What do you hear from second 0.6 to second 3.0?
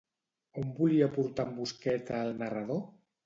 On volia portar en Busqueta al narrador?